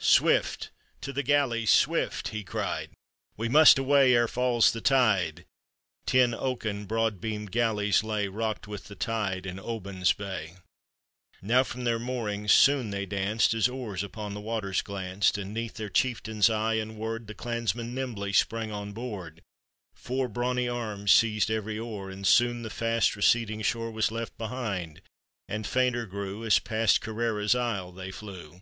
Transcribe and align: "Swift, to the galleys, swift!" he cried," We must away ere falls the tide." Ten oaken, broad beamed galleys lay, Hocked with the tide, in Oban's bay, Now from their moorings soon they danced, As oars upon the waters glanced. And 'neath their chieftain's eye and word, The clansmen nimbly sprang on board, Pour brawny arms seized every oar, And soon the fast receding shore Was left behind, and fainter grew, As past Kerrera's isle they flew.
"Swift, 0.00 0.70
to 1.00 1.12
the 1.12 1.22
galleys, 1.22 1.70
swift!" 1.70 2.26
he 2.30 2.42
cried," 2.42 2.90
We 3.36 3.48
must 3.48 3.78
away 3.78 4.12
ere 4.12 4.26
falls 4.26 4.72
the 4.72 4.80
tide." 4.80 5.44
Ten 6.04 6.34
oaken, 6.34 6.84
broad 6.84 7.20
beamed 7.20 7.52
galleys 7.52 8.02
lay, 8.02 8.26
Hocked 8.26 8.66
with 8.66 8.86
the 8.88 8.96
tide, 8.96 9.46
in 9.46 9.60
Oban's 9.60 10.12
bay, 10.12 10.54
Now 11.40 11.62
from 11.62 11.84
their 11.84 12.00
moorings 12.00 12.50
soon 12.50 12.90
they 12.90 13.06
danced, 13.06 13.54
As 13.54 13.68
oars 13.68 14.02
upon 14.02 14.34
the 14.34 14.40
waters 14.40 14.82
glanced. 14.82 15.38
And 15.38 15.54
'neath 15.54 15.74
their 15.74 15.88
chieftain's 15.88 16.50
eye 16.50 16.74
and 16.74 16.96
word, 16.96 17.28
The 17.28 17.34
clansmen 17.34 17.94
nimbly 17.94 18.32
sprang 18.32 18.72
on 18.72 18.92
board, 18.94 19.42
Pour 20.02 20.26
brawny 20.26 20.68
arms 20.68 21.12
seized 21.12 21.52
every 21.52 21.78
oar, 21.78 22.10
And 22.10 22.26
soon 22.26 22.62
the 22.62 22.68
fast 22.68 23.14
receding 23.14 23.62
shore 23.62 23.92
Was 23.92 24.10
left 24.10 24.36
behind, 24.38 25.02
and 25.46 25.64
fainter 25.64 26.04
grew, 26.04 26.44
As 26.44 26.58
past 26.58 27.00
Kerrera's 27.00 27.54
isle 27.54 27.92
they 27.92 28.10
flew. 28.10 28.60